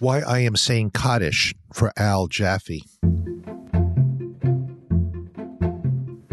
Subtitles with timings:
[0.00, 2.82] Why I am saying Kaddish for Al Jaffee.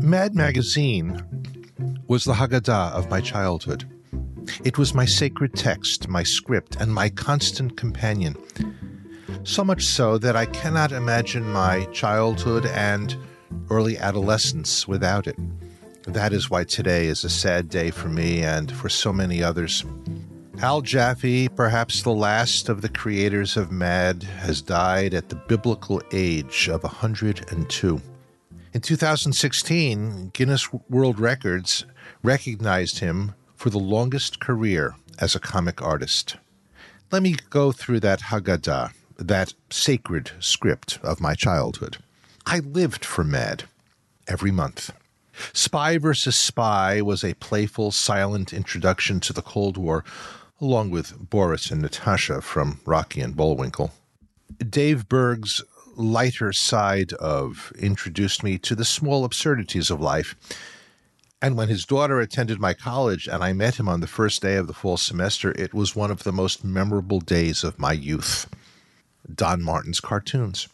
[0.00, 1.22] Mad Magazine
[2.08, 3.88] was the Haggadah of my childhood.
[4.64, 8.36] It was my sacred text, my script, and my constant companion.
[9.44, 13.16] So much so that I cannot imagine my childhood and
[13.70, 15.36] early adolescence without it.
[16.06, 19.84] That is why today is a sad day for me and for so many others.
[20.60, 26.00] Al Jaffee, perhaps the last of the creators of Mad, has died at the biblical
[26.12, 28.00] age of 102.
[28.72, 31.84] In 2016, Guinness World Records
[32.22, 36.36] recognized him for the longest career as a comic artist.
[37.10, 41.98] Let me go through that Haggadah, that sacred script of my childhood.
[42.46, 43.64] I lived for Mad
[44.28, 44.92] every month.
[45.52, 46.36] Spy vs.
[46.36, 50.04] Spy was a playful, silent introduction to the Cold War,
[50.60, 53.92] along with Boris and Natasha from Rocky and Bullwinkle.
[54.58, 55.62] Dave Berg's
[55.96, 60.34] lighter side of introduced me to the small absurdities of life.
[61.40, 64.56] And when his daughter attended my college and I met him on the first day
[64.56, 68.48] of the fall semester, it was one of the most memorable days of my youth.
[69.32, 70.68] Don Martin's cartoons.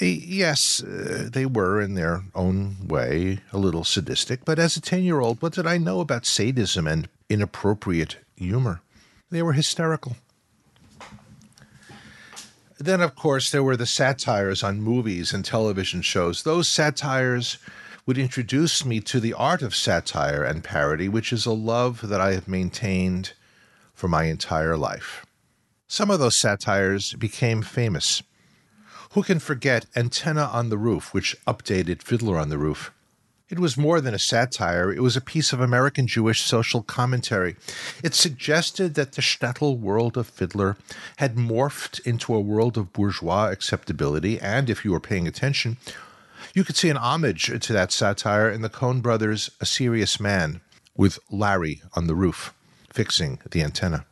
[0.00, 5.02] Yes, uh, they were in their own way a little sadistic, but as a 10
[5.02, 8.80] year old, what did I know about sadism and inappropriate humor?
[9.34, 10.14] They were hysterical.
[12.78, 16.44] Then, of course, there were the satires on movies and television shows.
[16.44, 17.58] Those satires
[18.06, 22.20] would introduce me to the art of satire and parody, which is a love that
[22.20, 23.32] I have maintained
[23.92, 25.26] for my entire life.
[25.88, 28.22] Some of those satires became famous.
[29.14, 32.92] Who can forget Antenna on the Roof, which updated Fiddler on the Roof?
[33.50, 37.56] It was more than a satire, it was a piece of American Jewish social commentary.
[38.02, 40.78] It suggested that the shtetl world of Fiddler
[41.18, 45.76] had morphed into a world of bourgeois acceptability, and if you were paying attention,
[46.54, 50.62] you could see an homage to that satire in the Coen brothers' A Serious Man,
[50.96, 52.54] with Larry on the roof,
[52.94, 54.06] fixing the antenna.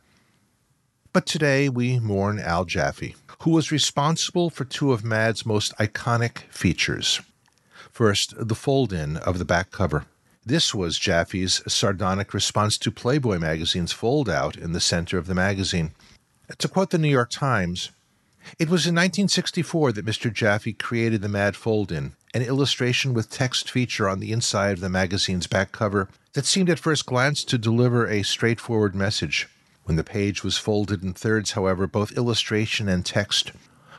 [1.11, 6.39] But today we mourn Al Jaffee, who was responsible for two of Mad's most iconic
[6.51, 7.19] features.
[7.93, 10.05] First, the fold in of the back cover.
[10.43, 15.35] This was Jaffee's sardonic response to Playboy magazine's fold out in the center of the
[15.35, 15.91] magazine.
[16.57, 17.91] To quote the New York Times,
[18.57, 20.33] it was in 1964 that Mr.
[20.33, 24.79] Jaffee created the Mad Fold In, an illustration with text feature on the inside of
[24.79, 29.47] the magazine's back cover that seemed at first glance to deliver a straightforward message.
[29.83, 33.51] When the page was folded in thirds, however, both illustration and text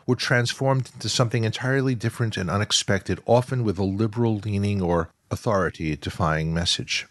[0.06, 5.96] were transformed into something entirely different and unexpected, often with a liberal leaning or authority
[5.96, 7.06] defying message.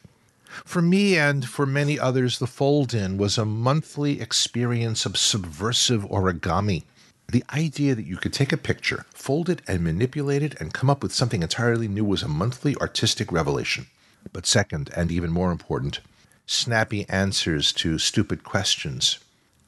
[0.66, 6.03] For me and for many others, the fold in was a monthly experience of subversive
[6.03, 6.84] origami.
[7.28, 10.90] The idea that you could take a picture, fold it, and manipulate it and come
[10.90, 13.88] up with something entirely new was a monthly artistic revelation.
[14.32, 16.00] But second, and even more important,
[16.46, 19.18] snappy answers to stupid questions.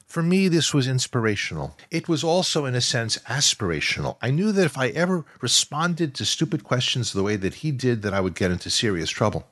[0.06, 1.76] For me, this was inspirational.
[1.90, 4.16] It was also, in a sense, aspirational.
[4.22, 8.02] I knew that if I ever responded to stupid questions the way that he did,
[8.02, 9.46] that I would get into serious trouble.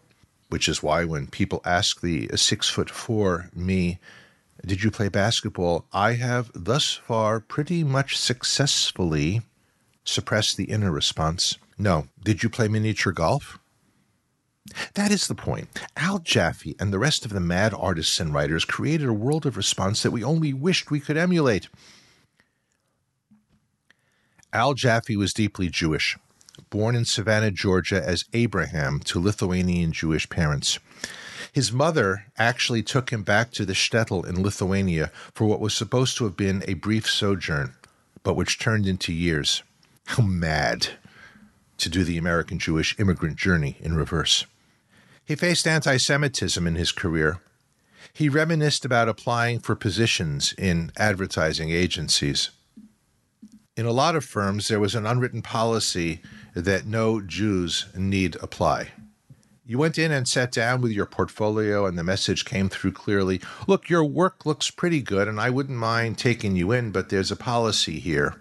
[0.49, 3.99] Which is why when people ask the six foot four me,
[4.65, 5.87] did you play basketball?
[5.93, 9.43] I have thus far pretty much successfully
[10.05, 11.59] suppressed the inner response.
[11.77, 12.09] No.
[12.23, 13.59] Did you play miniature golf?
[14.95, 15.69] That is the point.
[15.97, 19.57] Al Jaffee and the rest of the mad artists and writers created a world of
[19.57, 21.69] response that we only wished we could emulate.
[24.53, 26.17] Al Jaffee was deeply Jewish,
[26.71, 30.79] born in Savannah, Georgia as Abraham to Lithuanian Jewish parents.
[31.53, 36.17] His mother actually took him back to the shtetl in Lithuania for what was supposed
[36.17, 37.75] to have been a brief sojourn,
[38.23, 39.63] but which turned into years.
[40.07, 40.89] How mad
[41.79, 44.47] to do the American Jewish immigrant journey in reverse.
[45.25, 47.41] He faced anti Semitism in his career.
[48.13, 52.51] He reminisced about applying for positions in advertising agencies.
[53.77, 56.21] In a lot of firms, there was an unwritten policy
[56.55, 58.93] that no Jews need apply.
[59.67, 63.41] You went in and sat down with your portfolio, and the message came through clearly
[63.67, 67.33] Look, your work looks pretty good, and I wouldn't mind taking you in, but there's
[67.33, 68.37] a policy here.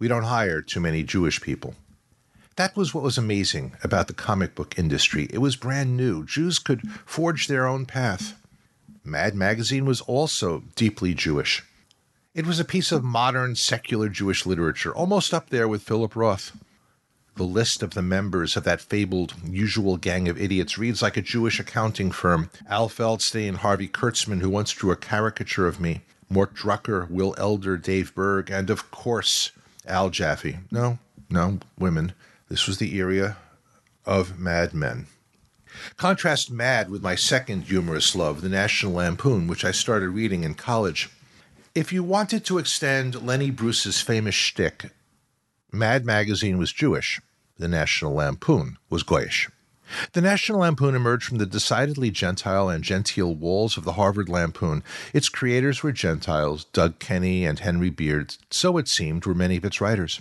[0.00, 1.76] We don't hire too many Jewish people.
[2.56, 5.26] That was what was amazing about the comic book industry.
[5.30, 6.24] It was brand new.
[6.24, 8.40] Jews could forge their own path.
[9.02, 11.64] Mad Magazine was also deeply Jewish.
[12.32, 16.56] It was a piece of modern secular Jewish literature, almost up there with Philip Roth.
[17.36, 21.22] The list of the members of that fabled usual gang of idiots reads like a
[21.22, 22.50] Jewish accounting firm.
[22.68, 27.76] Al Feldstein, Harvey Kurtzman, who once drew a caricature of me, Mort Drucker, Will Elder,
[27.76, 29.50] Dave Berg, and of course,
[29.86, 30.58] Al Jaffee.
[30.70, 30.98] No,
[31.28, 32.12] no, women.
[32.48, 33.38] This was the era
[34.04, 35.06] of Mad Men.
[35.96, 40.54] Contrast Mad with my second humorous love, The National Lampoon, which I started reading in
[40.54, 41.08] college.
[41.74, 44.90] If you wanted to extend Lenny Bruce's famous shtick,
[45.72, 47.20] Mad magazine was Jewish,
[47.58, 49.50] The National Lampoon was Goyish.
[50.12, 54.82] The National Lampoon emerged from the decidedly Gentile and genteel walls of the Harvard Lampoon.
[55.12, 59.64] Its creators were Gentiles, Doug Kenney and Henry Beard, so it seemed were many of
[59.64, 60.20] its writers.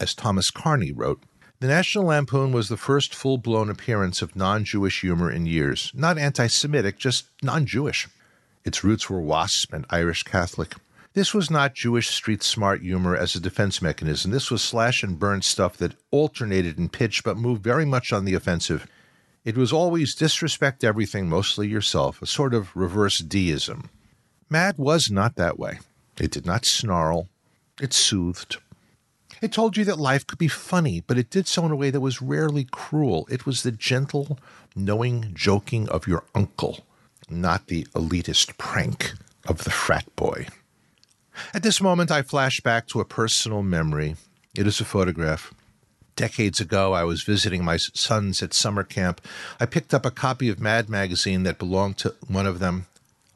[0.00, 1.22] As Thomas Carney wrote,
[1.60, 5.92] the National Lampoon was the first full blown appearance of non Jewish humor in years.
[5.94, 8.08] Not anti Semitic, just non Jewish.
[8.64, 10.74] Its roots were WASP and Irish Catholic.
[11.12, 14.32] This was not Jewish street smart humor as a defense mechanism.
[14.32, 18.24] This was slash and burn stuff that alternated in pitch but moved very much on
[18.24, 18.88] the offensive.
[19.44, 23.90] It was always disrespect everything, mostly yourself, a sort of reverse deism.
[24.50, 25.78] Mad was not that way.
[26.18, 27.28] It did not snarl,
[27.80, 28.56] it soothed.
[29.44, 31.90] It told you that life could be funny, but it did so in a way
[31.90, 33.28] that was rarely cruel.
[33.30, 34.38] It was the gentle,
[34.74, 36.86] knowing joking of your uncle,
[37.28, 39.12] not the elitist prank
[39.46, 40.46] of the frat boy.
[41.52, 44.16] At this moment, I flash back to a personal memory.
[44.56, 45.52] It is a photograph.
[46.16, 49.20] Decades ago, I was visiting my sons at summer camp.
[49.60, 52.86] I picked up a copy of Mad magazine that belonged to one of them.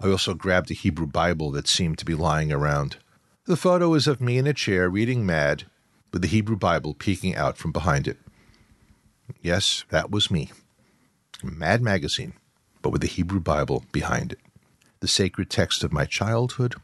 [0.01, 2.97] I also grabbed a Hebrew Bible that seemed to be lying around.
[3.45, 5.65] The photo is of me in a chair reading Mad,
[6.13, 8.19] with the Hebrew Bible peeking out from behind it.
[9.43, 10.51] Yes, that was me.
[11.43, 12.35] Mad magazine,
[12.83, 14.39] but with the Hebrew Bible behind it.
[15.01, 16.75] The sacred text of my childhood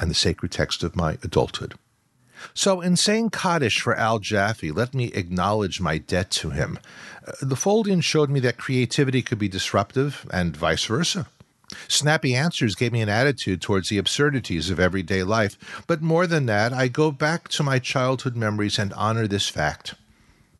[0.00, 1.74] and the sacred text of my adulthood.
[2.52, 6.78] So, in saying Kaddish for Al Jaffee, let me acknowledge my debt to him.
[7.26, 11.28] Uh, the fold-in showed me that creativity could be disruptive and vice versa.
[11.88, 15.56] Snappy answers gave me an attitude towards the absurdities of everyday life.
[15.86, 19.94] But more than that, I go back to my childhood memories and honor this fact.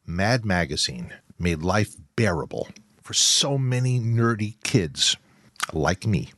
[0.06, 2.68] Mad Magazine made life bearable
[3.02, 5.16] for so many nerdy kids
[5.72, 6.32] like me.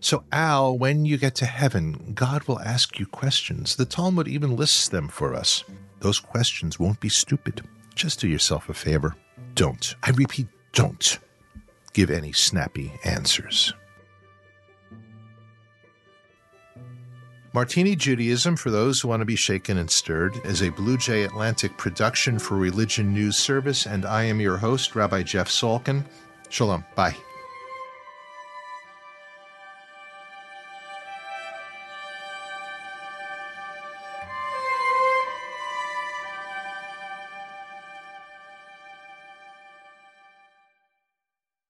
[0.00, 3.76] So, Al, when you get to heaven, God will ask you questions.
[3.76, 5.64] The Talmud even lists them for us.
[6.00, 7.62] Those questions won't be stupid.
[7.94, 9.16] Just do yourself a favor.
[9.54, 11.18] Don't, I repeat, don't
[11.96, 13.72] give any snappy answers.
[17.54, 21.22] Martini Judaism, for those who want to be shaken and stirred, is a Blue Jay
[21.22, 26.04] Atlantic production for Religion News Service, and I am your host, Rabbi Jeff Salkin.
[26.50, 26.84] Shalom.
[26.94, 27.16] Bye.